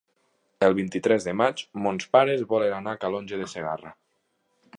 El 0.67 0.75
vint-i-tres 0.77 1.27
de 1.27 1.35
maig 1.41 1.61
mons 1.87 2.07
pares 2.17 2.47
volen 2.55 2.75
anar 2.79 2.97
a 2.97 3.03
Calonge 3.05 3.41
de 3.45 3.51
Segarra. 3.55 3.95